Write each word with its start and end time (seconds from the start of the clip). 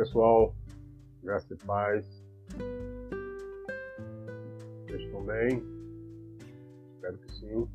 pessoal, 0.00 0.54
graça 1.22 1.52
e 1.52 1.56
paz. 1.66 2.24
Vocês 4.86 5.02
estão 5.02 5.22
bem? 5.26 5.62
Espero 6.94 7.18
que 7.18 7.32
sim. 7.34 7.68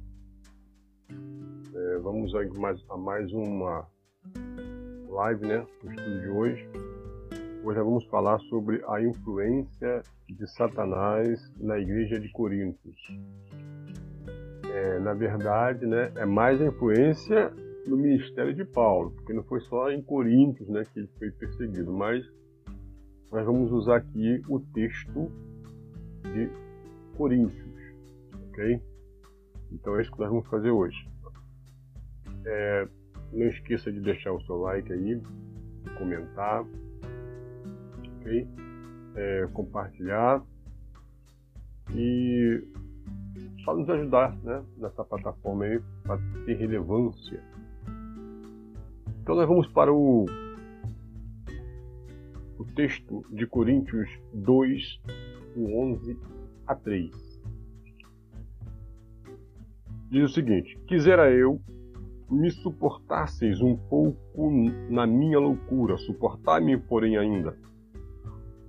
É, 1.75 1.97
vamos 1.99 2.33
a 2.33 2.43
mais, 2.59 2.83
a 2.89 2.97
mais 2.97 3.31
uma 3.31 3.87
live, 5.07 5.45
né? 5.45 5.67
No 5.83 5.91
estudo 5.91 6.21
de 6.21 6.27
hoje. 6.29 6.69
Hoje 7.63 7.79
vamos 7.79 8.03
falar 8.07 8.39
sobre 8.49 8.83
a 8.87 8.99
influência 8.99 10.01
de 10.27 10.47
Satanás 10.47 11.53
na 11.59 11.77
igreja 11.77 12.19
de 12.19 12.31
Corintos. 12.31 12.97
É, 14.73 14.97
na 14.97 15.13
verdade, 15.13 15.85
né, 15.85 16.11
é 16.15 16.25
mais 16.25 16.59
a 16.59 16.65
influência 16.65 17.53
no 17.87 17.97
ministério 17.97 18.53
de 18.53 18.65
Paulo, 18.65 19.11
porque 19.11 19.33
não 19.33 19.43
foi 19.43 19.61
só 19.61 19.91
em 19.91 20.01
Coríntios 20.01 20.67
né, 20.69 20.83
que 20.85 20.99
ele 20.99 21.09
foi 21.17 21.31
perseguido, 21.31 21.93
mas 21.93 22.25
nós 23.31 23.45
vamos 23.45 23.71
usar 23.71 23.97
aqui 23.97 24.41
o 24.47 24.59
texto 24.59 25.31
de 26.23 26.49
Coríntios, 27.17 27.75
ok? 28.49 28.81
Então 29.71 29.95
é 29.97 30.01
isso 30.01 30.11
que 30.11 30.19
nós 30.19 30.29
vamos 30.29 30.47
fazer 30.47 30.71
hoje. 30.71 30.97
É, 32.45 32.87
não 33.31 33.47
esqueça 33.47 33.91
de 33.91 33.99
deixar 33.99 34.31
o 34.31 34.41
seu 34.41 34.57
like 34.57 34.91
aí, 34.91 35.21
comentar, 35.97 36.65
ok? 38.19 38.47
É, 39.15 39.47
compartilhar 39.53 40.43
e 41.93 42.63
só 43.63 43.75
nos 43.75 43.89
ajudar 43.89 44.35
né, 44.43 44.63
nessa 44.77 45.03
plataforma 45.03 45.65
aí 45.65 45.81
para 46.03 46.19
ter 46.45 46.55
relevância 46.55 47.41
então 49.25 49.33
nós 49.33 49.47
vamos 49.47 49.65
para 49.65 49.91
o, 49.91 50.27
o 52.59 52.65
texto 52.75 53.25
de 53.31 53.47
Coríntios 53.47 54.07
2, 54.31 55.01
11 55.57 56.19
a 56.67 56.75
3. 56.75 57.41
Diz 60.11 60.29
o 60.29 60.31
seguinte: 60.31 60.77
Quisera 60.87 61.31
eu 61.31 61.59
me 62.29 62.51
suportasseis 62.51 63.61
um 63.61 63.75
pouco 63.75 64.51
na 64.91 65.07
minha 65.07 65.39
loucura, 65.39 65.97
suportai-me, 65.97 66.77
porém, 66.77 67.17
ainda, 67.17 67.57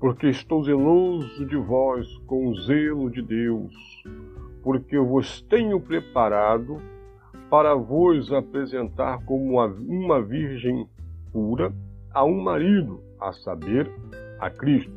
porque 0.00 0.28
estou 0.28 0.64
zeloso 0.64 1.44
de 1.44 1.56
vós 1.58 2.16
com 2.20 2.48
o 2.48 2.58
zelo 2.62 3.10
de 3.10 3.20
Deus, 3.20 3.74
porque 4.62 4.96
eu 4.96 5.04
vos 5.04 5.42
tenho 5.42 5.78
preparado 5.78 6.80
para 7.50 7.74
vos 7.74 8.32
apresentar 8.32 9.24
como 9.24 9.60
uma 9.60 10.22
virgem 10.22 10.88
pura 11.32 11.72
a 12.12 12.24
um 12.24 12.40
marido, 12.42 13.02
a 13.20 13.32
saber, 13.32 13.90
a 14.40 14.50
Cristo. 14.50 14.92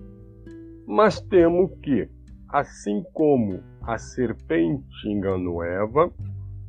Mas 0.87 1.21
temo 1.21 1.69
que, 1.81 2.09
assim 2.49 3.03
como 3.13 3.61
a 3.81 3.97
serpente 3.97 5.07
enganou 5.07 5.63
Eva 5.63 6.11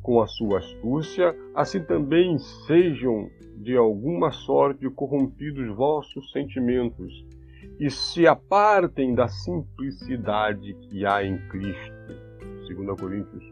com 0.01 0.21
a 0.21 0.27
sua 0.27 0.59
astúcia, 0.59 1.35
assim 1.55 1.83
também 1.83 2.37
sejam 2.67 3.29
de 3.57 3.75
alguma 3.75 4.31
sorte 4.31 4.89
corrompidos 4.89 5.75
vossos 5.75 6.31
sentimentos 6.31 7.25
e 7.79 7.89
se 7.89 8.27
apartem 8.27 9.13
da 9.13 9.27
simplicidade 9.27 10.73
que 10.81 11.05
há 11.05 11.23
em 11.23 11.37
Cristo. 11.49 11.91
2 12.67 12.99
Coríntios 12.99 13.43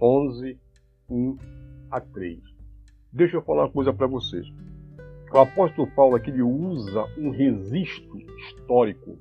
11, 0.00 0.58
1 1.08 1.36
a 1.90 2.00
3. 2.00 2.40
Deixa 3.12 3.36
eu 3.36 3.42
falar 3.42 3.64
uma 3.64 3.72
coisa 3.72 3.92
para 3.92 4.06
vocês. 4.06 4.46
O 5.32 5.38
apóstolo 5.38 5.90
Paulo 5.94 6.16
aqui 6.16 6.30
ele 6.30 6.42
usa 6.42 7.04
um 7.18 7.30
registro 7.30 8.18
histórico, 8.18 9.18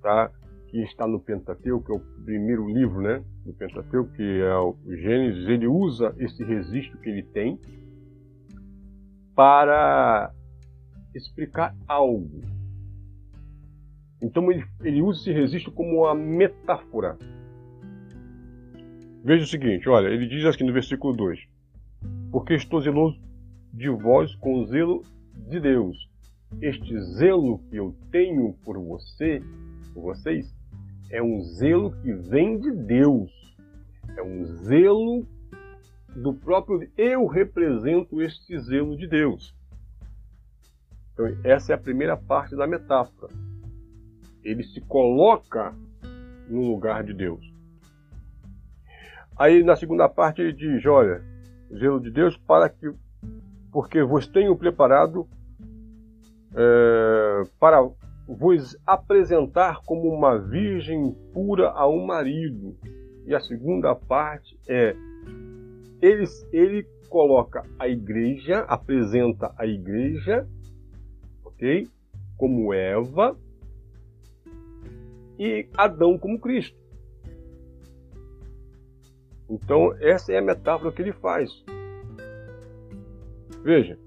tá? 0.00 0.30
que 0.72 0.82
está 0.82 1.06
no 1.06 1.20
Pentateuco, 1.20 1.84
que 1.84 1.92
é 1.92 1.94
o 1.94 2.24
primeiro 2.24 2.66
livro 2.66 3.02
né, 3.02 3.22
do 3.44 3.52
Pentateuco, 3.52 4.10
que 4.14 4.40
é 4.40 4.56
o 4.56 4.74
Gênesis. 4.86 5.46
Ele 5.46 5.66
usa 5.66 6.14
esse 6.18 6.42
registro 6.42 6.98
que 6.98 7.10
ele 7.10 7.22
tem 7.22 7.60
para 9.34 10.32
explicar 11.14 11.76
algo. 11.86 12.40
Então 14.22 14.50
ele, 14.50 14.64
ele 14.80 15.02
usa 15.02 15.20
esse 15.20 15.32
registro 15.32 15.72
como 15.72 16.04
uma 16.04 16.14
metáfora 16.14 17.18
Veja 19.24 19.44
o 19.44 19.46
seguinte, 19.46 19.88
olha, 19.88 20.08
ele 20.08 20.26
diz 20.26 20.44
aqui 20.44 20.64
no 20.64 20.72
versículo 20.72 21.14
2: 21.14 21.38
Porque 22.32 22.54
estou 22.54 22.80
zeloso 22.80 23.20
de 23.72 23.88
vós 23.88 24.34
com 24.34 24.66
zelo 24.66 25.04
de 25.48 25.60
Deus. 25.60 26.10
Este 26.60 27.00
zelo 27.00 27.60
que 27.70 27.76
eu 27.76 27.94
tenho 28.10 28.52
por 28.64 28.76
você, 28.80 29.40
por 29.94 30.02
vocês, 30.02 30.52
é 31.08 31.22
um 31.22 31.40
zelo 31.40 31.92
que 32.02 32.12
vem 32.12 32.58
de 32.58 32.72
Deus. 32.72 33.30
É 34.16 34.22
um 34.24 34.44
zelo 34.44 35.24
do 36.16 36.34
próprio 36.34 36.90
eu 36.98 37.26
represento 37.26 38.20
este 38.20 38.58
zelo 38.58 38.96
de 38.96 39.06
Deus. 39.06 39.54
Então, 41.12 41.26
essa 41.44 41.72
é 41.72 41.74
a 41.76 41.78
primeira 41.78 42.16
parte 42.16 42.56
da 42.56 42.66
metáfora. 42.66 43.32
Ele 44.42 44.64
se 44.64 44.80
coloca 44.80 45.72
no 46.48 46.62
lugar 46.62 47.04
de 47.04 47.14
Deus. 47.14 47.51
Aí 49.36 49.62
na 49.62 49.76
segunda 49.76 50.08
parte 50.08 50.42
ele 50.42 50.52
diz: 50.52 50.84
Olha, 50.86 51.22
zelo 51.72 52.00
de 52.00 52.10
Deus 52.10 52.36
para 52.36 52.68
que, 52.68 52.92
porque 53.70 54.02
vos 54.02 54.26
tenho 54.26 54.56
preparado 54.56 55.26
é, 56.54 57.42
para 57.58 57.82
vos 58.26 58.76
apresentar 58.86 59.80
como 59.84 60.08
uma 60.08 60.38
virgem 60.38 61.12
pura 61.32 61.70
a 61.70 61.88
um 61.88 62.04
marido. 62.04 62.76
E 63.26 63.34
a 63.34 63.40
segunda 63.40 63.94
parte 63.94 64.58
é: 64.68 64.94
ele, 66.00 66.24
ele 66.52 66.86
coloca 67.08 67.64
a 67.78 67.88
igreja, 67.88 68.60
apresenta 68.60 69.52
a 69.56 69.66
igreja, 69.66 70.48
ok? 71.44 71.86
Como 72.36 72.72
Eva 72.72 73.36
e 75.38 75.68
Adão 75.76 76.18
como 76.18 76.40
Cristo. 76.40 76.81
Então, 79.48 79.94
essa 80.00 80.32
é 80.32 80.38
a 80.38 80.42
metáfora 80.42 80.92
que 80.92 81.02
ele 81.02 81.12
faz. 81.12 81.50
Veja, 83.62 83.98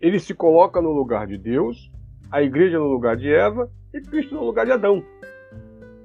ele 0.00 0.18
se 0.18 0.34
coloca 0.34 0.82
no 0.82 0.92
lugar 0.92 1.26
de 1.26 1.38
Deus, 1.38 1.90
a 2.30 2.42
igreja 2.42 2.78
no 2.78 2.86
lugar 2.86 3.16
de 3.16 3.32
Eva 3.32 3.70
e 3.92 4.00
Cristo 4.00 4.34
no 4.34 4.44
lugar 4.44 4.66
de 4.66 4.72
Adão. 4.72 5.02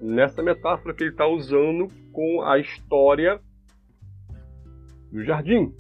Nessa 0.02 0.42
metáfora 0.42 0.94
que 0.94 1.04
ele 1.04 1.12
está 1.12 1.28
usando 1.28 1.90
com 2.14 2.42
a 2.44 2.60
história 2.60 3.42
do 5.12 5.24
jardim. 5.24 5.76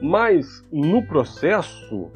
Mas 0.00 0.62
no 0.70 1.06
processo 1.06 2.10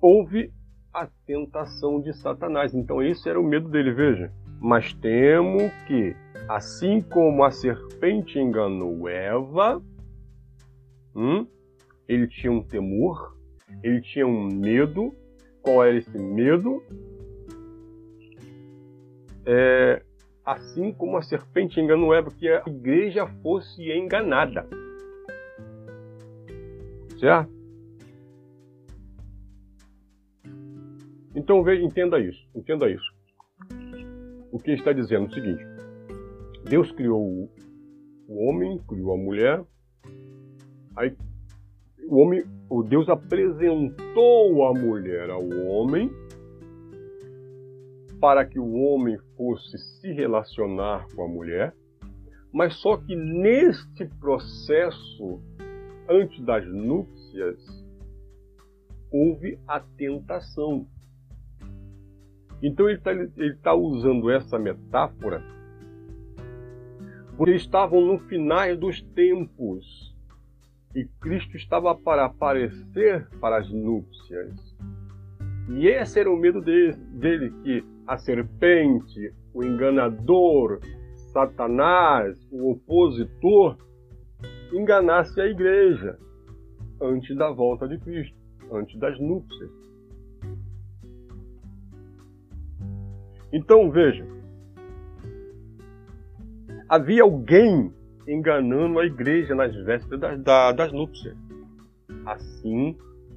houve 0.00 0.52
a 0.92 1.06
tentação 1.26 2.00
de 2.00 2.12
Satanás. 2.14 2.74
Então 2.74 3.02
esse 3.02 3.28
era 3.28 3.38
o 3.38 3.44
medo 3.44 3.68
dele, 3.68 3.92
veja. 3.92 4.32
Mas 4.60 4.92
temo 4.92 5.70
que, 5.86 6.14
assim 6.46 7.00
como 7.00 7.42
a 7.42 7.50
serpente 7.50 8.38
enganou 8.38 9.08
Eva, 9.08 9.82
hum, 11.16 11.46
ele 12.06 12.28
tinha 12.28 12.52
um 12.52 12.62
temor, 12.62 13.34
ele 13.82 14.02
tinha 14.02 14.26
um 14.26 14.46
medo. 14.46 15.16
Qual 15.62 15.82
era 15.82 15.96
esse 15.96 16.18
medo? 16.18 16.82
É, 19.46 20.02
assim 20.44 20.92
como 20.92 21.16
a 21.16 21.22
serpente 21.22 21.80
enganou 21.80 22.14
Eva, 22.14 22.30
que 22.30 22.46
a 22.46 22.62
igreja 22.66 23.26
fosse 23.42 23.90
enganada. 23.90 24.68
Certo? 27.18 27.50
Então 31.34 31.62
veja, 31.62 31.82
entenda 31.82 32.18
isso, 32.18 32.46
entenda 32.54 32.90
isso 32.90 33.09
que 34.60 34.72
está 34.72 34.92
dizendo 34.92 35.26
é 35.26 35.28
o 35.28 35.32
seguinte: 35.32 35.64
Deus 36.68 36.92
criou 36.92 37.50
o 38.28 38.44
homem, 38.44 38.78
criou 38.88 39.14
a 39.14 39.16
mulher, 39.16 39.64
aí 40.96 41.16
o 42.08 42.16
homem, 42.16 42.44
o 42.68 42.82
Deus 42.82 43.08
apresentou 43.08 44.66
a 44.66 44.72
mulher 44.72 45.30
ao 45.30 45.48
homem 45.48 46.10
para 48.20 48.44
que 48.44 48.58
o 48.58 48.72
homem 48.74 49.16
fosse 49.36 49.78
se 49.78 50.12
relacionar 50.12 51.06
com 51.14 51.24
a 51.24 51.28
mulher, 51.28 51.74
mas 52.52 52.74
só 52.74 52.96
que 52.98 53.16
neste 53.16 54.04
processo, 54.20 55.40
antes 56.08 56.44
das 56.44 56.66
núpcias, 56.66 57.58
houve 59.10 59.58
a 59.66 59.80
tentação. 59.80 60.86
Então 62.62 62.88
ele 62.88 62.98
está 62.98 63.10
tá 63.62 63.74
usando 63.74 64.30
essa 64.30 64.58
metáfora 64.58 65.42
porque 67.40 67.54
estavam 67.54 68.02
no 68.02 68.18
final 68.18 68.76
dos 68.76 69.00
tempos. 69.00 70.14
e 70.94 71.06
Cristo 71.22 71.56
estava 71.56 71.94
para 71.94 72.26
aparecer 72.26 73.26
para 73.40 73.56
as 73.56 73.70
núpcias. 73.70 74.76
E 75.70 75.86
esse 75.86 76.20
era 76.20 76.30
o 76.30 76.36
medo 76.36 76.60
dele, 76.60 76.92
dele 77.12 77.50
que 77.62 77.82
a 78.06 78.18
serpente, 78.18 79.32
o 79.54 79.64
enganador, 79.64 80.80
Satanás, 81.32 82.46
o 82.52 82.72
opositor, 82.72 83.78
enganasse 84.70 85.40
a 85.40 85.46
igreja 85.46 86.18
antes 87.00 87.34
da 87.34 87.50
volta 87.50 87.88
de 87.88 87.96
Cristo, 88.00 88.36
antes 88.70 88.98
das 88.98 89.18
núpcias. 89.18 89.70
Então 93.52 93.90
veja, 93.90 94.26
havia 96.88 97.22
alguém 97.22 97.92
enganando 98.26 98.98
a 98.98 99.06
igreja 99.06 99.54
nas 99.54 99.74
vésperas 99.84 100.20
das, 100.42 100.76
das, 100.76 100.92
núpcias, 100.92 101.36
assim 102.26 102.96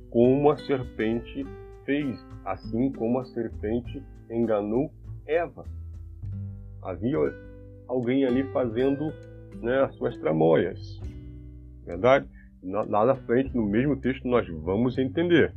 como 0.10 0.52
a 0.52 0.58
serpente 0.58 1.46
fez, 1.86 2.24
assim 2.46 2.92
como 2.92 3.20
a 3.20 3.26
serpente 3.26 4.04
enganou 4.30 4.92
Eva. 5.26 5.66
Havia 6.84 7.18
alguém 7.88 8.26
ali 8.26 8.44
fazendo 8.52 9.12
né, 9.62 9.84
as 9.84 9.96
suas 9.96 10.18
tramóias. 10.18 11.00
Verdade? 11.86 12.28
Lá 12.64 13.06
na 13.06 13.16
frente, 13.16 13.56
no 13.56 13.66
mesmo 13.66 13.96
texto, 13.98 14.28
nós 14.28 14.48
vamos 14.48 14.98
entender. 14.98 15.54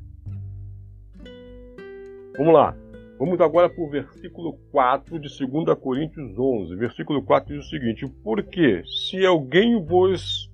Vamos 2.37 2.53
lá. 2.53 2.77
Vamos 3.19 3.41
agora 3.41 3.71
para 3.71 3.83
o 3.83 3.89
versículo 3.89 4.59
4 4.71 5.19
de 5.19 5.29
2 5.29 5.79
Coríntios 5.79 6.39
11. 6.39 6.77
Versículo 6.77 7.23
4 7.23 7.55
diz 7.55 7.67
o 7.67 7.69
seguinte: 7.69 8.07
Porque 8.23 8.83
se 8.85 9.25
alguém 9.25 9.83
vos 9.83 10.51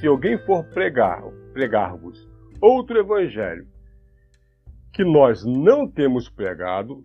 se 0.00 0.06
alguém 0.06 0.38
for 0.38 0.64
pregar, 0.64 1.22
pregar-vos 1.52 2.28
outro 2.60 2.98
evangelho 2.98 3.66
que 4.92 5.04
nós 5.04 5.44
não 5.44 5.88
temos 5.88 6.28
pregado, 6.28 7.04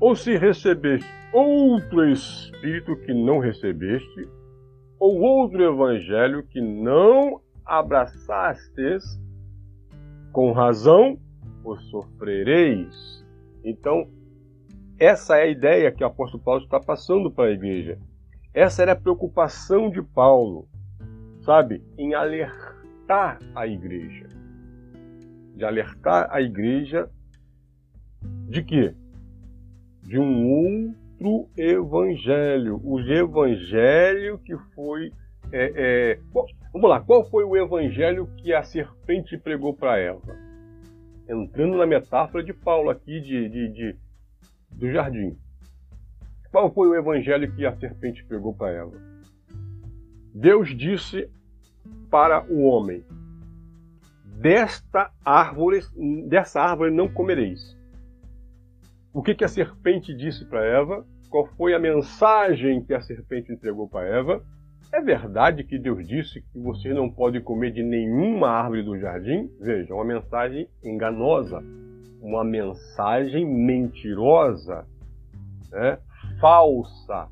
ou 0.00 0.14
se 0.14 0.36
recebeste 0.36 1.08
outro 1.32 2.08
espírito 2.08 2.96
que 2.96 3.12
não 3.12 3.38
recebeste, 3.38 4.28
ou 4.98 5.20
outro 5.20 5.62
evangelho 5.62 6.42
que 6.44 6.60
não 6.60 7.40
abraçastes, 7.64 9.20
com 10.32 10.52
razão 10.52 11.18
o 11.64 11.76
sofrereis. 11.76 13.24
Então, 13.64 14.08
essa 14.98 15.36
é 15.36 15.42
a 15.42 15.46
ideia 15.46 15.92
que 15.92 16.04
o 16.04 16.06
apóstolo 16.06 16.42
Paulo 16.42 16.62
está 16.62 16.78
passando 16.78 17.30
para 17.30 17.46
a 17.46 17.52
igreja. 17.52 17.98
Essa 18.54 18.82
era 18.82 18.92
a 18.92 18.96
preocupação 18.96 19.90
de 19.90 20.02
Paulo, 20.02 20.68
sabe, 21.42 21.82
em 21.96 22.14
alertar 22.14 23.38
a 23.54 23.66
igreja. 23.66 24.28
De 25.56 25.64
alertar 25.64 26.28
a 26.30 26.40
igreja 26.40 27.10
de 28.48 28.62
quê? 28.62 28.94
De 30.02 30.18
um 30.18 30.48
outro 30.48 31.48
evangelho. 31.56 32.80
O 32.84 33.00
evangelho 33.00 34.38
que 34.38 34.56
foi. 34.74 35.12
É, 35.50 35.72
é... 35.74 36.18
vamos 36.72 36.88
lá, 36.88 37.00
qual 37.00 37.28
foi 37.28 37.44
o 37.44 37.56
evangelho 37.56 38.28
que 38.36 38.52
a 38.52 38.62
serpente 38.62 39.36
pregou 39.36 39.74
para 39.74 39.98
Eva? 39.98 40.51
Entrando 41.32 41.78
na 41.78 41.86
metáfora 41.86 42.44
de 42.44 42.52
Paulo 42.52 42.90
aqui 42.90 43.18
de, 43.18 43.48
de, 43.48 43.68
de 43.68 43.96
do 44.70 44.90
jardim. 44.90 45.38
Qual 46.50 46.70
foi 46.72 46.88
o 46.88 46.94
evangelho 46.94 47.50
que 47.54 47.64
a 47.64 47.74
serpente 47.74 48.22
pregou 48.24 48.54
para 48.54 48.70
Eva? 48.72 48.92
Deus 50.34 50.76
disse 50.76 51.30
para 52.10 52.44
o 52.52 52.64
homem: 52.64 53.02
Desta 54.38 55.10
árvore, 55.24 55.80
dessa 56.28 56.60
árvore 56.60 56.90
não 56.90 57.08
comereis. 57.08 57.78
O 59.10 59.22
que, 59.22 59.34
que 59.34 59.44
a 59.44 59.48
serpente 59.48 60.14
disse 60.14 60.44
para 60.44 60.64
Eva? 60.64 61.06
Qual 61.30 61.46
foi 61.46 61.72
a 61.72 61.78
mensagem 61.78 62.84
que 62.84 62.92
a 62.92 63.00
serpente 63.00 63.50
entregou 63.50 63.88
para 63.88 64.06
Eva? 64.06 64.44
É 64.92 65.00
verdade 65.00 65.64
que 65.64 65.78
Deus 65.78 66.06
disse 66.06 66.42
que 66.42 66.58
você 66.58 66.92
não 66.92 67.08
pode 67.08 67.40
comer 67.40 67.70
de 67.70 67.82
nenhuma 67.82 68.50
árvore 68.50 68.82
do 68.82 68.98
jardim? 68.98 69.50
Veja, 69.58 69.94
uma 69.94 70.04
mensagem 70.04 70.68
enganosa, 70.84 71.64
uma 72.20 72.44
mensagem 72.44 73.46
mentirosa, 73.46 74.86
né? 75.70 75.98
falsa. 76.38 77.26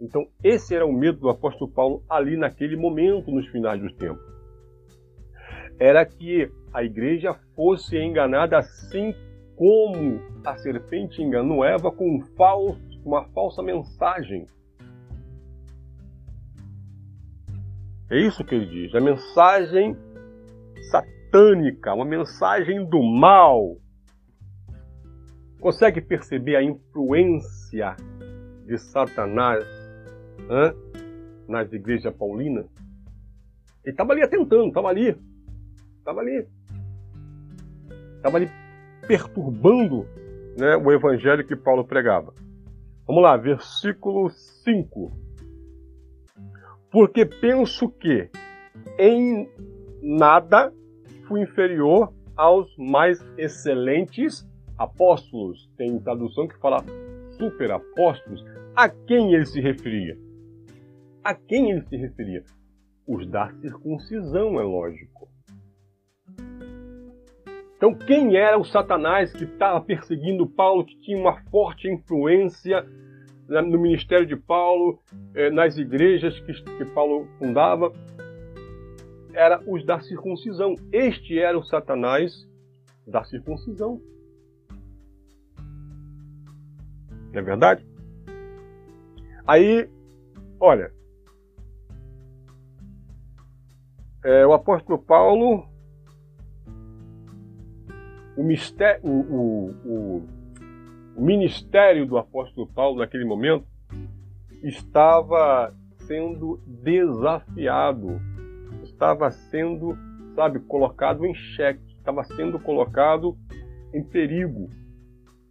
Então, 0.00 0.26
esse 0.42 0.74
era 0.74 0.84
o 0.84 0.92
medo 0.92 1.20
do 1.20 1.28
apóstolo 1.28 1.70
Paulo 1.70 2.02
ali 2.10 2.36
naquele 2.36 2.76
momento, 2.76 3.30
nos 3.30 3.46
finais 3.46 3.80
dos 3.80 3.92
tempos. 3.94 4.26
Era 5.78 6.04
que 6.04 6.50
a 6.72 6.82
igreja 6.82 7.32
fosse 7.54 7.96
enganada 7.96 8.58
assim 8.58 9.14
como 9.54 10.20
a 10.44 10.56
serpente 10.56 11.22
enganou 11.22 11.64
Eva 11.64 11.92
com 11.92 12.16
um 12.16 12.20
falso, 12.36 12.80
uma 13.04 13.24
falsa 13.26 13.62
mensagem. 13.62 14.48
É 18.10 18.18
isso 18.18 18.42
que 18.42 18.54
ele 18.54 18.66
diz, 18.66 18.94
a 18.94 19.00
mensagem 19.00 19.94
satânica, 20.90 21.92
uma 21.92 22.06
mensagem 22.06 22.88
do 22.88 23.02
mal. 23.02 23.76
Consegue 25.60 26.00
perceber 26.00 26.56
a 26.56 26.62
influência 26.62 27.96
de 28.64 28.78
Satanás 28.78 29.64
hein, 30.38 31.04
nas 31.46 31.70
igrejas 31.70 32.14
paulinas? 32.14 32.64
Ele 33.84 33.92
estava 33.92 34.12
ali 34.12 34.22
atentando, 34.22 34.68
estava 34.68 34.88
ali, 34.88 35.16
estava 35.98 36.20
ali, 36.20 36.46
estava 38.16 38.36
ali 38.38 38.50
perturbando 39.06 40.06
né, 40.58 40.76
o 40.76 40.90
evangelho 40.92 41.46
que 41.46 41.54
Paulo 41.54 41.84
pregava. 41.84 42.32
Vamos 43.06 43.22
lá, 43.22 43.36
versículo 43.36 44.30
5. 44.30 45.27
Porque 46.90 47.26
penso 47.26 47.88
que 47.90 48.30
em 48.98 49.48
nada 50.02 50.72
fui 51.26 51.42
inferior 51.42 52.12
aos 52.36 52.74
mais 52.78 53.20
excelentes 53.36 54.48
apóstolos. 54.78 55.68
Tem 55.76 55.98
tradução 55.98 56.48
que 56.48 56.58
fala 56.58 56.84
super 57.30 57.70
apóstolos. 57.70 58.44
A 58.74 58.88
quem 58.88 59.34
ele 59.34 59.44
se 59.44 59.60
referia? 59.60 60.16
A 61.22 61.34
quem 61.34 61.70
ele 61.70 61.82
se 61.82 61.96
referia? 61.96 62.44
Os 63.06 63.26
da 63.26 63.50
circuncisão, 63.60 64.60
é 64.60 64.62
lógico. 64.62 65.28
Então, 67.76 67.94
quem 67.94 68.36
era 68.36 68.58
o 68.58 68.64
Satanás 68.64 69.32
que 69.32 69.44
estava 69.44 69.80
perseguindo 69.80 70.48
Paulo, 70.48 70.84
que 70.84 70.98
tinha 71.00 71.16
uma 71.16 71.40
forte 71.44 71.88
influência 71.88 72.84
no 73.48 73.78
ministério 73.78 74.26
de 74.26 74.36
Paulo, 74.36 75.00
eh, 75.34 75.50
nas 75.50 75.76
igrejas 75.78 76.38
que 76.40 76.84
Paulo 76.86 77.26
fundava? 77.38 77.92
Era 79.32 79.62
os 79.66 79.84
da 79.84 80.00
circuncisão. 80.00 80.74
Este 80.92 81.38
era 81.38 81.58
o 81.58 81.62
Satanás 81.62 82.46
da 83.06 83.24
circuncisão. 83.24 84.00
Não 87.32 87.40
é 87.40 87.42
verdade? 87.42 87.86
Aí, 89.46 89.88
olha, 90.60 90.92
é, 94.24 94.46
o 94.46 94.52
apóstolo 94.52 94.98
Paulo 94.98 95.66
o, 98.36 98.42
mistério, 98.42 99.00
o, 99.04 99.20
o, 99.84 100.18
o 100.18 100.28
ministério 101.18 102.06
do 102.06 102.16
apóstolo 102.16 102.66
Paulo 102.66 102.98
naquele 102.98 103.24
momento 103.24 103.66
estava 104.62 105.74
sendo 106.06 106.60
desafiado, 106.66 108.20
estava 108.82 109.30
sendo, 109.30 109.96
sabe, 110.34 110.60
colocado 110.60 111.26
em 111.26 111.34
xeque, 111.34 111.82
estava 111.96 112.24
sendo 112.24 112.58
colocado 112.58 113.36
em 113.92 114.02
perigo. 114.02 114.70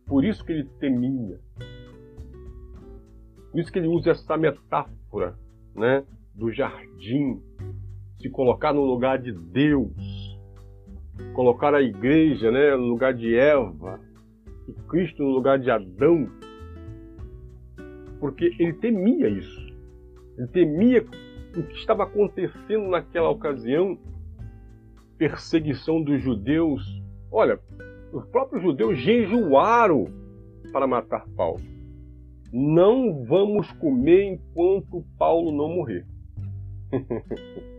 Por 0.06 0.24
isso 0.24 0.44
que 0.44 0.52
ele 0.52 0.64
temia. 0.80 1.40
Por 3.52 3.60
isso 3.60 3.72
que 3.72 3.80
ele 3.80 3.88
usa 3.88 4.12
essa 4.12 4.38
metáfora, 4.38 5.38
né, 5.76 6.04
do 6.34 6.52
jardim, 6.52 7.42
se 8.20 8.30
colocar 8.30 8.74
no 8.74 8.84
lugar 8.84 9.20
de 9.20 9.32
Deus 9.32 10.38
colocar 11.34 11.74
a 11.74 11.82
igreja 11.82 12.52
né, 12.52 12.76
no 12.76 12.86
lugar 12.86 13.14
de 13.14 13.36
Eva 13.36 14.00
e 14.68 14.74
Cristo 14.90 15.24
no 15.24 15.30
lugar 15.30 15.60
de 15.60 15.72
Adão, 15.72 16.30
porque 18.20 18.52
ele 18.60 18.74
temia 18.74 19.30
isso. 19.30 19.68
Ele 20.38 20.48
temia 20.48 21.06
o 21.56 21.64
que 21.64 21.76
estava 21.76 22.04
acontecendo 22.04 22.88
naquela 22.90 23.30
ocasião 23.30 23.98
perseguição 25.18 26.02
dos 26.02 26.22
judeus. 26.22 26.84
Olha, 27.32 27.60
os 28.12 28.26
próprios 28.28 28.62
judeus 28.62 28.98
jejuaram 29.00 30.06
para 30.72 30.88
matar 30.88 31.28
Paulo. 31.36 31.62
Não 32.52 33.24
vamos 33.26 33.72
comer 33.74 34.24
enquanto 34.34 35.04
Paulo 35.18 35.52
não 35.52 35.70
morrer. 35.70 36.06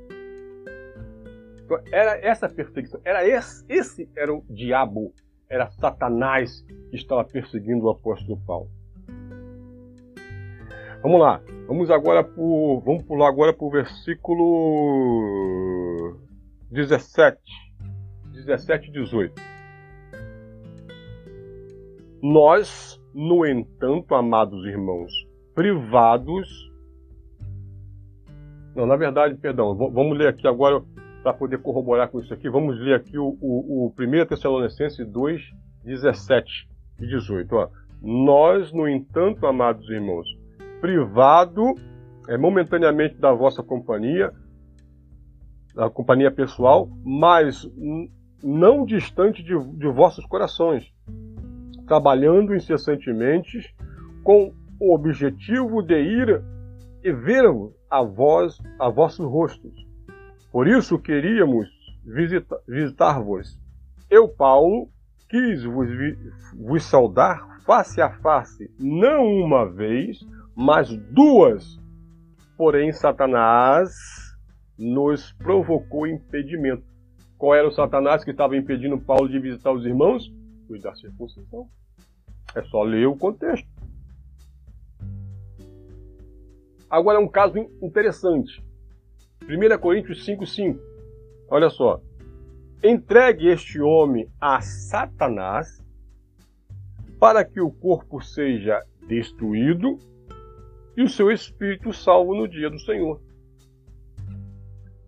Então, 1.68 1.78
era 1.92 2.18
essa 2.26 2.48
perseguição, 2.48 2.98
era 3.04 3.28
esse, 3.28 3.62
esse 3.68 4.08
era 4.16 4.32
o 4.32 4.42
diabo, 4.48 5.12
era 5.48 5.70
Satanás 5.70 6.64
que 6.90 6.96
estava 6.96 7.24
perseguindo 7.24 7.86
o 7.86 7.90
apóstolo 7.90 8.38
Paulo. 8.46 8.68
Vamos 11.02 11.20
lá, 11.20 11.40
vamos 11.66 11.90
agora 11.90 12.24
por, 12.24 12.82
vamos 12.84 13.04
pular 13.04 13.28
agora 13.28 13.52
para 13.52 13.64
o 13.64 13.70
versículo 13.70 14.46
17, 16.70 17.38
17 18.32 18.88
e 18.88 18.92
18. 18.92 19.40
Nós, 22.20 23.00
no 23.14 23.46
entanto, 23.46 24.12
amados 24.14 24.66
irmãos, 24.66 25.12
privados. 25.54 26.48
Não, 28.74 28.84
na 28.84 28.96
verdade, 28.96 29.36
perdão, 29.36 29.76
vamos 29.76 30.18
ler 30.18 30.26
aqui 30.28 30.48
agora 30.48 30.82
para 31.22 31.32
poder 31.32 31.58
corroborar 31.58 32.08
com 32.08 32.20
isso 32.20 32.32
aqui. 32.32 32.48
Vamos 32.48 32.78
ler 32.78 32.94
aqui 32.94 33.18
o, 33.18 33.36
o, 33.40 33.86
o 33.86 33.94
1 33.98 34.26
Tessalonicenses 34.26 35.06
2, 35.06 35.42
17 35.84 36.68
e 37.00 37.06
18. 37.06 37.54
Ó. 37.54 37.68
Nós, 38.00 38.72
no 38.72 38.88
entanto, 38.88 39.46
amados 39.46 39.88
irmãos, 39.88 40.26
privado 40.80 41.74
é, 42.28 42.36
momentaneamente 42.36 43.16
da 43.16 43.32
vossa 43.32 43.62
companhia, 43.62 44.32
da 45.74 45.90
companhia 45.90 46.30
pessoal, 46.30 46.88
mas 47.04 47.68
não 48.42 48.84
distante 48.84 49.42
de, 49.42 49.58
de 49.76 49.88
vossos 49.88 50.24
corações, 50.26 50.92
trabalhando 51.86 52.54
incessantemente 52.54 53.74
com 54.22 54.52
o 54.78 54.94
objetivo 54.94 55.82
de 55.82 55.98
ir 56.00 56.42
e 57.02 57.12
ver 57.12 57.44
a 57.90 58.02
vós, 58.02 58.58
a 58.78 58.88
vossos 58.88 59.24
rostos. 59.26 59.87
Por 60.58 60.66
isso 60.66 60.98
queríamos 60.98 61.68
visita, 62.04 62.60
visitar-vos. 62.66 63.56
Eu, 64.10 64.28
Paulo, 64.28 64.88
quis 65.28 65.62
vos, 65.62 65.88
vos 66.52 66.82
saudar 66.82 67.60
face 67.64 68.00
a 68.00 68.10
face, 68.18 68.68
não 68.76 69.24
uma 69.24 69.70
vez, 69.70 70.18
mas 70.56 70.88
duas. 71.12 71.80
Porém, 72.56 72.92
Satanás 72.92 73.88
nos 74.76 75.30
provocou 75.34 76.08
impedimento. 76.08 76.82
Qual 77.38 77.54
era 77.54 77.68
o 77.68 77.70
Satanás 77.70 78.24
que 78.24 78.32
estava 78.32 78.56
impedindo 78.56 78.98
Paulo 78.98 79.28
de 79.28 79.38
visitar 79.38 79.70
os 79.70 79.86
irmãos? 79.86 80.28
Os 80.68 80.82
da 80.82 80.92
circuncisão. 80.96 81.68
É 82.52 82.64
só 82.64 82.82
ler 82.82 83.06
o 83.06 83.16
contexto. 83.16 83.68
Agora 86.90 87.16
é 87.16 87.20
um 87.20 87.28
caso 87.28 87.58
interessante. 87.80 88.66
1 89.42 89.78
Coríntios 89.78 90.26
5,5. 90.26 90.78
Olha 91.50 91.70
só. 91.70 92.00
Entregue 92.82 93.48
este 93.48 93.80
homem 93.80 94.28
a 94.40 94.60
Satanás 94.60 95.82
para 97.18 97.44
que 97.44 97.60
o 97.60 97.70
corpo 97.70 98.20
seja 98.20 98.80
destruído 99.06 99.98
e 100.96 101.02
o 101.02 101.08
seu 101.08 101.30
espírito 101.30 101.92
salvo 101.92 102.34
no 102.34 102.46
dia 102.46 102.70
do 102.70 102.78
Senhor. 102.78 103.20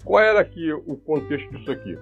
Qual 0.05 0.23
era 0.23 0.41
aqui 0.41 0.73
o 0.73 0.97
contexto 0.97 1.51
disso 1.51 1.71
aqui? 1.71 1.97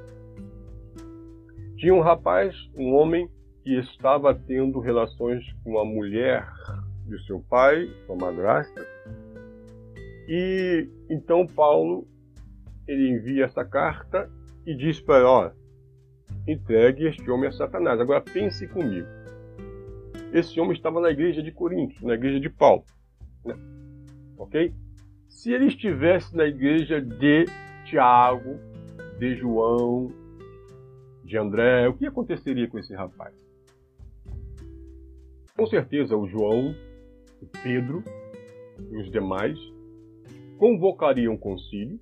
Tinha 1.76 1.94
um 1.94 2.00
rapaz, 2.00 2.54
um 2.76 2.94
homem, 2.94 3.28
que 3.62 3.78
estava 3.78 4.34
tendo 4.34 4.80
relações 4.80 5.44
com 5.62 5.78
a 5.78 5.84
mulher 5.84 6.48
de 7.06 7.22
seu 7.26 7.40
pai, 7.48 7.86
sua 8.06 8.16
madrasta, 8.16 8.86
e 10.28 10.88
então 11.10 11.46
Paulo 11.46 12.06
ele 12.88 13.10
envia 13.10 13.44
essa 13.44 13.64
carta 13.64 14.30
e 14.66 14.74
diz 14.74 15.00
para 15.00 15.30
ó, 15.30 15.50
entregue 16.46 17.06
este 17.06 17.30
homem 17.30 17.48
a 17.48 17.52
Satanás. 17.52 18.00
Agora 18.00 18.20
pense 18.20 18.66
comigo. 18.66 19.06
Esse 20.32 20.58
homem 20.58 20.72
estava 20.72 21.00
na 21.00 21.10
igreja 21.10 21.42
de 21.42 21.52
Corinto, 21.52 22.04
na 22.04 22.14
igreja 22.14 22.40
de 22.40 22.48
Paulo. 22.48 22.84
Né? 23.44 23.54
Ok? 24.38 24.74
Se 25.28 25.52
ele 25.52 25.66
estivesse 25.66 26.34
na 26.34 26.46
igreja 26.46 27.00
de 27.00 27.44
Tiago, 27.84 28.58
de 29.18 29.36
João, 29.36 30.10
de 31.24 31.36
André, 31.36 31.86
o 31.88 31.94
que 31.94 32.06
aconteceria 32.06 32.66
com 32.68 32.78
esse 32.78 32.94
rapaz? 32.94 33.34
Com 35.56 35.66
certeza 35.66 36.16
o 36.16 36.26
João, 36.26 36.74
o 37.42 37.46
Pedro 37.62 38.02
e 38.90 38.96
os 38.96 39.10
demais 39.10 39.58
convocaria 40.58 41.30
um 41.30 41.36
concílio, 41.36 42.00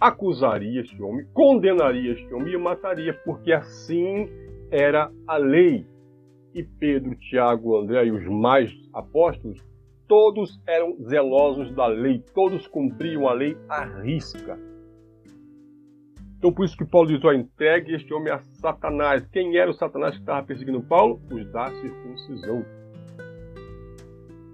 acusaria 0.00 0.80
este 0.80 1.00
homem, 1.02 1.26
condenaria 1.32 2.12
este 2.12 2.32
homem 2.32 2.54
e 2.54 2.58
mataria, 2.58 3.12
porque 3.24 3.52
assim 3.52 4.28
era 4.70 5.10
a 5.26 5.36
lei. 5.36 5.86
E 6.54 6.62
Pedro, 6.62 7.14
Tiago, 7.16 7.76
André 7.76 8.06
e 8.06 8.10
os 8.10 8.26
mais 8.26 8.72
apóstolos 8.92 9.62
todos 10.08 10.58
eram 10.66 10.96
zelosos 11.04 11.70
da 11.74 11.86
lei, 11.86 12.24
todos 12.34 12.66
cumpriam 12.66 13.28
a 13.28 13.34
lei 13.34 13.56
à 13.68 13.84
risca. 13.84 14.58
Então 16.38 16.52
por 16.52 16.64
isso 16.64 16.76
que 16.76 16.84
Paulo 16.84 17.08
diz, 17.08 17.22
ó, 17.24 17.32
entregue 17.32 17.94
este 17.94 18.12
homem 18.14 18.32
a 18.32 18.38
Satanás. 18.38 19.26
Quem 19.26 19.56
era 19.56 19.70
o 19.70 19.74
Satanás 19.74 20.14
que 20.14 20.20
estava 20.20 20.46
perseguindo 20.46 20.80
Paulo? 20.80 21.20
Os 21.30 21.44
da 21.52 21.68
circuncisão. 21.74 22.64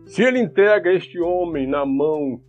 Se 0.06 0.22
ele 0.22 0.40
entrega 0.40 0.92
este 0.92 1.20
homem 1.20 1.66
na 1.66 1.86
mão 1.86 2.40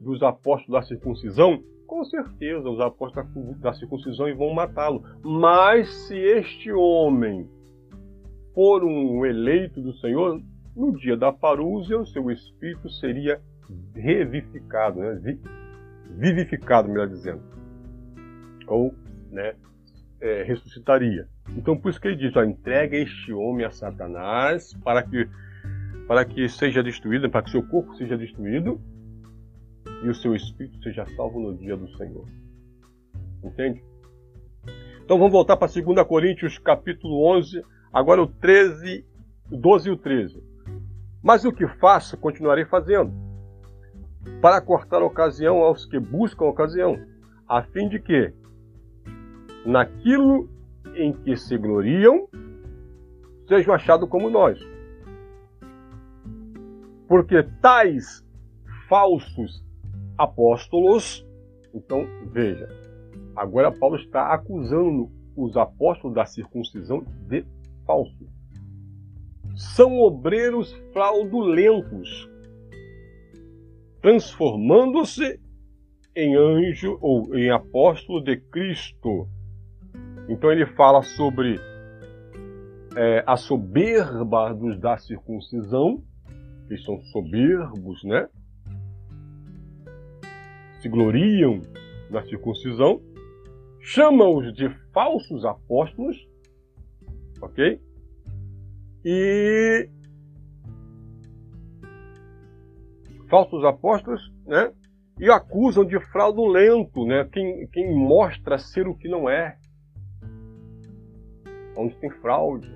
dos 0.00 0.22
apóstolos 0.22 0.80
da 0.80 0.82
circuncisão, 0.82 1.62
com 1.94 2.04
certeza 2.04 2.68
os 2.68 2.80
apóstolos 2.80 3.56
da 3.60 3.72
circuncisão 3.72 4.26
vão 4.36 4.52
matá-lo. 4.52 5.04
Mas 5.22 5.88
se 5.88 6.16
este 6.16 6.72
homem 6.72 7.48
for 8.52 8.82
um 8.82 9.24
eleito 9.24 9.80
do 9.80 9.92
Senhor, 9.98 10.42
no 10.74 10.98
dia 10.98 11.16
da 11.16 11.32
parúzia, 11.32 11.96
o 11.96 12.04
seu 12.04 12.32
espírito 12.32 12.90
seria 12.90 13.40
revivificado, 13.94 14.98
né? 14.98 15.38
vivificado, 16.10 16.88
melhor 16.88 17.06
dizendo, 17.06 17.42
ou 18.66 18.92
né, 19.30 19.54
é, 20.20 20.42
ressuscitaria. 20.42 21.28
Então, 21.56 21.76
por 21.76 21.90
isso 21.90 22.00
que 22.00 22.08
ele 22.08 22.16
diz: 22.16 22.34
ó, 22.34 22.42
entrega 22.42 22.96
este 22.96 23.32
homem 23.32 23.64
a 23.64 23.70
Satanás 23.70 24.74
para 24.82 25.00
que, 25.04 25.28
para 26.08 26.24
que 26.24 26.48
seja 26.48 26.82
destruído, 26.82 27.30
para 27.30 27.42
que 27.42 27.50
seu 27.50 27.62
corpo 27.62 27.94
seja 27.94 28.18
destruído 28.18 28.80
e 30.04 30.08
o 30.10 30.14
seu 30.14 30.34
espírito 30.36 30.82
seja 30.82 31.06
salvo 31.16 31.40
no 31.40 31.56
dia 31.56 31.74
do 31.78 31.88
Senhor. 31.96 32.26
Entende? 33.42 33.82
Então 35.02 35.18
vamos 35.18 35.32
voltar 35.32 35.56
para 35.56 35.72
2 35.72 36.06
Coríntios 36.06 36.58
capítulo 36.58 37.26
11, 37.36 37.64
agora 37.90 38.22
o 38.22 38.26
13, 38.26 39.04
o 39.50 39.56
12 39.56 39.88
e 39.88 39.92
o 39.92 39.96
13. 39.96 40.44
Mas 41.22 41.46
o 41.46 41.52
que 41.52 41.66
faço, 41.66 42.18
continuarei 42.18 42.66
fazendo, 42.66 43.14
para 44.42 44.60
cortar 44.60 45.02
ocasião 45.02 45.56
aos 45.62 45.86
que 45.86 45.98
buscam 45.98 46.44
ocasião, 46.44 47.00
a 47.48 47.62
fim 47.62 47.88
de 47.88 47.98
que, 47.98 48.30
naquilo 49.64 50.50
em 50.94 51.14
que 51.14 51.34
se 51.34 51.56
gloriam, 51.56 52.28
sejam 53.48 53.72
achados 53.72 54.08
como 54.10 54.28
nós. 54.28 54.58
Porque 57.08 57.42
tais 57.62 58.22
falsos 58.86 59.63
apóstolos, 60.16 61.26
então 61.74 62.06
veja, 62.32 62.68
agora 63.34 63.72
Paulo 63.72 63.96
está 63.96 64.32
acusando 64.32 65.10
os 65.36 65.56
apóstolos 65.56 66.14
da 66.14 66.24
circuncisão 66.24 67.04
de 67.28 67.44
falsos 67.86 68.34
são 69.56 70.00
obreiros 70.00 70.72
fraudulentos, 70.92 72.28
transformando-se 74.02 75.40
em 76.16 76.36
anjo 76.36 76.98
ou 77.00 77.34
em 77.36 77.50
apóstolo 77.50 78.20
de 78.20 78.36
Cristo. 78.36 79.28
Então 80.28 80.50
ele 80.50 80.66
fala 80.66 81.02
sobre 81.02 81.58
é, 82.96 83.22
a 83.26 83.36
soberba 83.36 84.52
dos 84.52 84.78
da 84.78 84.96
circuncisão, 84.96 86.02
que 86.68 86.76
são 86.78 87.00
soberbos, 87.04 88.02
né? 88.04 88.28
Se 90.84 90.88
gloriam 90.90 91.62
na 92.10 92.22
circuncisão, 92.24 93.00
chama-os 93.80 94.52
de 94.52 94.68
falsos 94.92 95.42
apóstolos, 95.42 96.14
ok? 97.40 97.80
e 99.02 99.88
falsos 103.30 103.64
apóstolos, 103.64 104.20
né? 104.46 104.70
E 105.18 105.30
acusam 105.30 105.86
de 105.86 105.98
fraudulento, 106.10 107.06
né? 107.06 107.26
Quem, 107.32 107.66
quem 107.68 107.96
mostra 107.96 108.58
ser 108.58 108.86
o 108.86 108.94
que 108.94 109.08
não 109.08 109.26
é. 109.26 109.56
Onde 111.78 111.96
tem 111.96 112.10
fraude. 112.10 112.70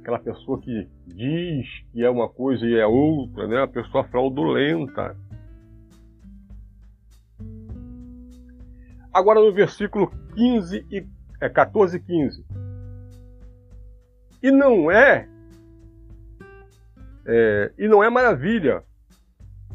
Aquela 0.00 0.20
pessoa 0.20 0.60
que 0.60 0.88
diz 1.08 1.66
que 1.90 2.04
é 2.04 2.08
uma 2.08 2.28
coisa 2.28 2.64
e 2.64 2.76
é 2.76 2.86
outra, 2.86 3.48
né? 3.48 3.64
A 3.64 3.68
pessoa 3.68 4.04
fraudulenta. 4.04 5.16
Agora 9.12 9.40
no 9.40 9.52
versículo 9.52 10.10
15 10.34 10.86
e 10.90 11.06
é 11.40 11.48
14 11.48 11.96
e 11.96 12.00
15. 12.00 12.44
E 14.42 14.50
não 14.50 14.90
é, 14.90 15.28
é 17.26 17.72
e 17.78 17.88
não 17.88 18.04
é 18.04 18.10
maravilha, 18.10 18.84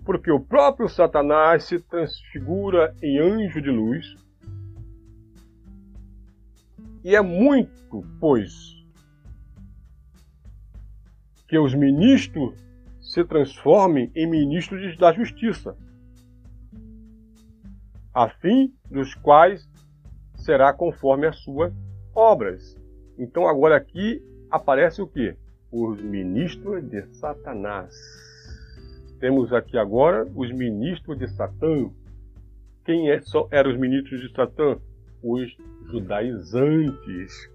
porque 0.03 0.31
o 0.31 0.39
próprio 0.39 0.87
Satanás 0.87 1.63
se 1.63 1.79
transfigura 1.79 2.95
em 3.01 3.19
anjo 3.19 3.61
de 3.61 3.69
luz. 3.69 4.15
E 7.03 7.15
é 7.15 7.21
muito, 7.21 8.03
pois, 8.19 8.75
que 11.47 11.57
os 11.57 11.73
ministros 11.73 12.55
se 12.99 13.23
transformem 13.23 14.11
em 14.15 14.27
ministros 14.27 14.97
da 14.97 15.13
justiça, 15.13 15.77
a 18.13 18.29
fim 18.29 18.74
dos 18.89 19.13
quais 19.15 19.67
será 20.37 20.73
conforme 20.73 21.27
as 21.27 21.37
suas 21.39 21.73
obras. 22.13 22.77
Então 23.17 23.47
agora 23.47 23.75
aqui 23.75 24.21
aparece 24.49 25.01
o 25.01 25.07
que? 25.07 25.35
Os 25.71 26.01
ministros 26.01 26.87
de 26.89 27.05
Satanás. 27.15 27.93
Temos 29.19 29.51
aqui 29.53 29.77
agora 29.77 30.27
os 30.35 30.51
ministros 30.51 31.17
de 31.17 31.27
Satã. 31.29 31.89
Quem 32.83 33.09
é, 33.09 33.21
só, 33.21 33.47
eram 33.51 33.71
os 33.71 33.77
ministros 33.77 34.21
de 34.21 34.31
Satã? 34.33 34.77
Os 35.23 35.55
judaizantes. 35.89 37.49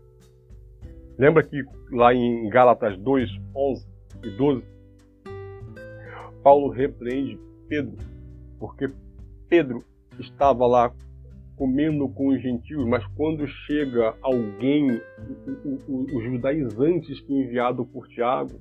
Lembra 1.19 1.43
que 1.43 1.63
lá 1.93 2.13
em 2.15 2.49
Gálatas 2.49 2.99
2, 2.99 3.31
11 3.55 3.87
e 4.25 4.31
12, 4.31 4.65
Paulo 6.43 6.71
repreende 6.71 7.39
Pedro, 7.69 7.97
porque 8.59 8.91
Pedro 9.49 9.85
estava 10.19 10.67
lá 10.67 10.93
comendo 11.61 12.09
com 12.09 12.29
os 12.29 12.41
gentios, 12.41 12.87
mas 12.87 13.07
quando 13.09 13.47
chega 13.47 14.15
alguém, 14.23 14.99
os 15.87 16.25
judaizantes 16.25 17.21
que 17.21 17.35
enviado 17.35 17.85
por 17.85 18.09
Tiago, 18.09 18.59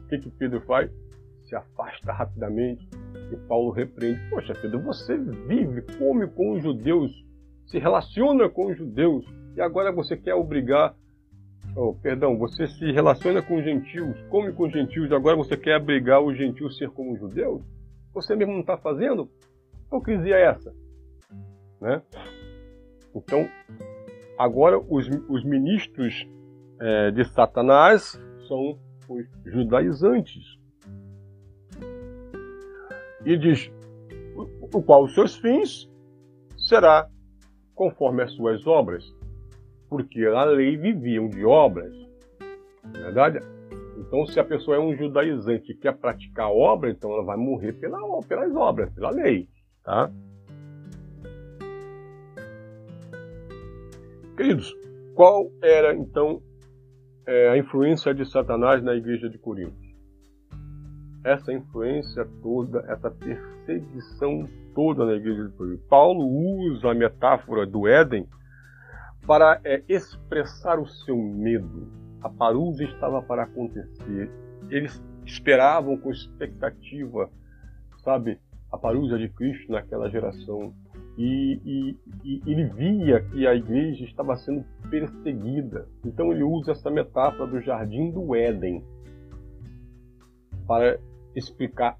o 0.00 0.08
que, 0.08 0.18
que 0.18 0.30
Pedro 0.30 0.60
faz? 0.62 0.90
Se 1.44 1.54
afasta 1.54 2.12
rapidamente 2.12 2.88
e 3.30 3.36
Paulo 3.46 3.70
repreende. 3.70 4.18
Poxa, 4.30 4.52
Pedro, 4.52 4.80
você 4.80 5.16
vive, 5.16 5.82
come 5.96 6.26
com 6.26 6.54
os 6.54 6.62
judeus, 6.64 7.12
se 7.66 7.78
relaciona 7.78 8.48
com 8.48 8.72
os 8.72 8.76
judeus, 8.76 9.24
e 9.54 9.60
agora 9.60 9.92
você 9.92 10.16
quer 10.16 10.34
obrigar. 10.34 10.92
Oh, 11.76 11.94
perdão, 11.94 12.36
você 12.36 12.66
se 12.66 12.90
relaciona 12.90 13.40
com 13.40 13.58
os 13.58 13.64
gentios, 13.64 14.20
come 14.28 14.52
com 14.52 14.64
os 14.64 14.72
gentios, 14.72 15.08
e 15.08 15.14
agora 15.14 15.36
você 15.36 15.56
quer 15.56 15.76
obrigar 15.76 16.20
os 16.20 16.36
gentios 16.36 16.74
a 16.74 16.78
ser 16.78 16.90
como 16.90 17.12
os 17.12 17.20
judeus? 17.20 17.62
Você 18.12 18.34
mesmo 18.34 18.54
não 18.54 18.62
está 18.62 18.76
fazendo? 18.76 19.26
Que 19.26 19.82
hipocrisia 19.86 20.34
é 20.34 20.46
essa? 20.46 20.81
Né? 21.82 22.00
Então, 23.12 23.48
agora 24.38 24.78
os, 24.78 25.08
os 25.28 25.44
ministros 25.44 26.28
é, 26.80 27.10
de 27.10 27.24
Satanás 27.24 28.20
são 28.46 28.78
os 29.08 29.26
judaizantes. 29.44 30.44
E 33.24 33.36
diz, 33.36 33.68
o, 34.36 34.80
qual 34.80 35.02
os 35.02 35.14
seus 35.14 35.36
fins 35.36 35.90
será 36.56 37.08
conforme 37.74 38.22
as 38.22 38.32
suas 38.32 38.64
obras, 38.64 39.04
porque 39.88 40.24
a 40.24 40.44
lei 40.44 40.76
viviam 40.76 41.28
de 41.28 41.44
obras. 41.44 41.92
Não 42.84 43.00
é 43.00 43.04
verdade? 43.04 43.40
Então, 43.98 44.24
se 44.26 44.38
a 44.38 44.44
pessoa 44.44 44.76
é 44.76 44.80
um 44.80 44.94
judaizante 44.96 45.72
e 45.72 45.76
quer 45.76 45.96
praticar 45.96 46.48
obra, 46.48 46.90
então 46.90 47.12
ela 47.12 47.24
vai 47.24 47.36
morrer 47.36 47.72
pela, 47.72 47.98
pelas 48.22 48.54
obras, 48.54 48.88
pela 48.92 49.10
lei. 49.10 49.48
Tá? 49.82 50.12
Queridos, 54.42 54.76
qual 55.14 55.52
era 55.62 55.94
então 55.94 56.42
é, 57.24 57.50
a 57.50 57.56
influência 57.56 58.12
de 58.12 58.28
Satanás 58.28 58.82
na 58.82 58.92
igreja 58.92 59.30
de 59.30 59.38
Corinto? 59.38 59.76
Essa 61.22 61.52
influência 61.52 62.28
toda, 62.42 62.80
essa 62.88 63.08
perseguição 63.08 64.44
toda 64.74 65.06
na 65.06 65.12
igreja 65.12 65.44
de 65.44 65.52
Corinto. 65.52 65.84
Paulo 65.88 66.26
usa 66.26 66.90
a 66.90 66.94
metáfora 66.94 67.64
do 67.64 67.86
Éden 67.86 68.26
para 69.28 69.60
é, 69.62 69.80
expressar 69.88 70.80
o 70.80 70.88
seu 70.88 71.16
medo. 71.16 71.86
A 72.20 72.28
parusa 72.28 72.82
estava 72.82 73.22
para 73.22 73.44
acontecer. 73.44 74.28
Eles 74.68 75.00
esperavam 75.24 75.96
com 75.96 76.10
expectativa, 76.10 77.30
sabe, 78.02 78.40
a 78.72 78.76
parusa 78.76 79.16
de 79.16 79.28
Cristo 79.28 79.70
naquela 79.70 80.10
geração 80.10 80.74
e, 81.16 81.60
e, 81.64 81.98
e, 82.24 82.42
ele 82.46 82.64
via 82.64 83.20
que 83.20 83.46
a 83.46 83.54
igreja 83.54 84.04
estava 84.04 84.34
sendo 84.36 84.64
perseguida. 84.88 85.86
Então 86.04 86.32
ele 86.32 86.42
usa 86.42 86.72
essa 86.72 86.90
metáfora 86.90 87.50
do 87.50 87.60
jardim 87.60 88.10
do 88.10 88.34
Éden 88.34 88.82
para 90.66 90.98
explicar, 91.34 91.98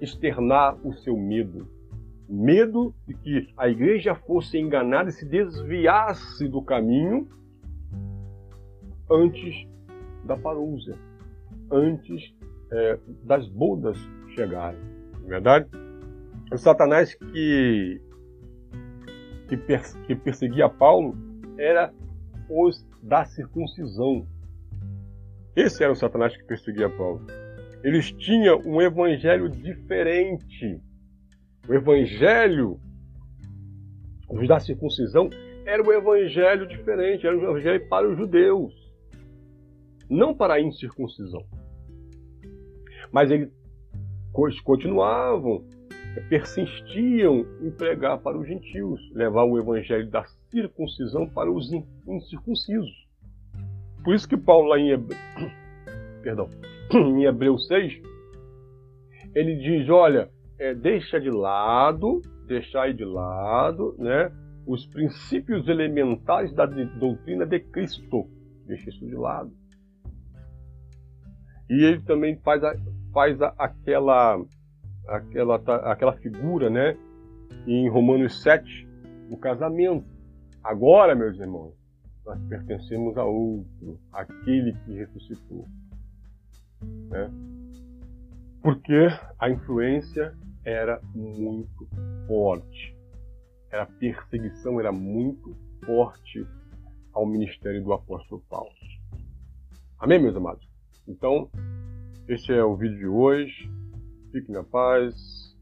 externar 0.00 0.76
o 0.86 0.92
seu 0.92 1.16
medo. 1.16 1.66
Medo 2.28 2.94
de 3.06 3.14
que 3.14 3.48
a 3.56 3.68
igreja 3.68 4.14
fosse 4.14 4.58
enganada 4.58 5.10
e 5.10 5.12
se 5.12 5.26
desviasse 5.28 6.48
do 6.48 6.62
caminho 6.62 7.28
antes 9.10 9.66
da 10.24 10.36
parousia, 10.36 10.96
antes 11.70 12.32
é, 12.70 12.98
das 13.24 13.46
bodas 13.48 13.98
chegarem. 14.34 14.80
Não 15.20 15.26
é 15.26 15.28
verdade? 15.28 15.68
O 16.50 16.56
Satanás 16.56 17.14
que 17.14 18.00
que, 19.56 19.78
que 20.06 20.14
perseguia 20.16 20.68
Paulo 20.68 21.16
era 21.58 21.92
os 22.48 22.84
da 23.02 23.24
circuncisão. 23.24 24.26
Esse 25.54 25.82
era 25.82 25.92
o 25.92 25.96
Satanás 25.96 26.36
que 26.36 26.44
perseguia 26.44 26.88
Paulo. 26.88 27.26
Eles 27.82 28.12
tinham 28.12 28.60
um 28.64 28.80
evangelho 28.80 29.48
diferente. 29.48 30.80
O 31.68 31.74
evangelho 31.74 32.80
os 34.32 34.48
da 34.48 34.58
circuncisão 34.58 35.28
era 35.66 35.82
um 35.82 35.92
evangelho 35.92 36.66
diferente, 36.66 37.26
era 37.26 37.36
um 37.36 37.42
evangelho 37.42 37.86
para 37.88 38.08
os 38.08 38.16
judeus, 38.16 38.72
não 40.08 40.34
para 40.34 40.54
a 40.54 40.60
incircuncisão. 40.60 41.44
Mas 43.12 43.30
eles 43.30 43.50
continuavam 44.64 45.64
persistiam 46.20 47.46
em 47.60 47.70
pregar 47.70 48.18
para 48.18 48.38
os 48.38 48.46
gentios, 48.46 49.00
levar 49.14 49.44
o 49.44 49.58
evangelho 49.58 50.08
da 50.10 50.24
circuncisão 50.50 51.28
para 51.28 51.50
os 51.50 51.72
incircuncisos. 52.06 53.08
Por 54.04 54.14
isso 54.14 54.28
que 54.28 54.36
Paulo 54.36 54.68
lá 54.68 54.78
em 54.78 54.90
Hebreu, 54.90 55.18
perdão, 56.22 56.48
em 56.92 57.24
Hebreus 57.24 57.66
6, 57.66 58.00
ele 59.34 59.56
diz, 59.56 59.88
olha, 59.88 60.30
é, 60.58 60.74
deixa 60.74 61.18
de 61.20 61.30
lado, 61.30 62.20
deixai 62.46 62.92
de 62.92 63.04
lado, 63.04 63.94
né, 63.98 64.30
os 64.66 64.86
princípios 64.86 65.66
elementares 65.68 66.52
da 66.52 66.66
doutrina 66.66 67.46
de 67.46 67.58
Cristo. 67.60 68.28
Deixa 68.66 68.90
isso 68.90 69.06
de 69.06 69.14
lado. 69.14 69.50
E 71.68 71.84
ele 71.84 72.00
também 72.02 72.36
faz, 72.40 72.62
a, 72.62 72.74
faz 73.12 73.40
a, 73.40 73.54
aquela 73.58 74.38
aquela, 75.06 75.56
aquela 75.90 76.12
figura, 76.14 76.70
né? 76.70 76.96
Em 77.66 77.88
Romanos 77.88 78.42
7, 78.42 78.88
o 79.30 79.36
casamento. 79.36 80.06
Agora, 80.62 81.14
meus 81.14 81.38
irmãos, 81.38 81.74
nós 82.24 82.40
pertencemos 82.48 83.16
a 83.16 83.24
outro, 83.24 83.98
aquele 84.12 84.72
que 84.84 84.94
ressuscitou. 84.94 85.66
Né? 86.80 87.30
Porque 88.62 89.08
a 89.38 89.50
influência 89.50 90.34
era 90.64 91.00
muito 91.14 91.88
forte. 92.26 92.96
A 93.72 93.86
perseguição 93.86 94.78
era 94.78 94.92
muito 94.92 95.56
forte 95.84 96.46
ao 97.12 97.26
ministério 97.26 97.82
do 97.82 97.92
apóstolo 97.92 98.42
Paulo. 98.48 98.70
Amém, 99.98 100.20
meus 100.20 100.36
amados? 100.36 100.68
Então, 101.08 101.50
este 102.28 102.52
é 102.52 102.62
o 102.62 102.76
vídeo 102.76 102.98
de 102.98 103.06
hoje. 103.06 103.70
Fique 104.32 104.50
na 104.50 104.64
paz 104.64 105.54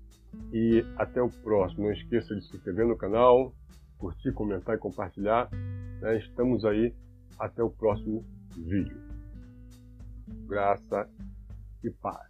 e 0.53 0.85
até 0.97 1.21
o 1.21 1.29
próximo. 1.29 1.85
Não 1.85 1.93
esqueça 1.93 2.35
de 2.37 2.47
se 2.47 2.57
inscrever 2.57 2.87
no 2.87 2.97
canal, 2.97 3.53
curtir, 3.99 4.33
comentar 4.33 4.77
e 4.77 4.79
compartilhar. 4.79 5.51
Né? 6.01 6.19
Estamos 6.19 6.65
aí 6.65 6.95
até 7.37 7.63
o 7.65 7.71
próximo 7.71 8.25
vídeo. 8.57 8.97
Graça 10.47 11.09
e 11.83 11.91
paz. 11.91 12.30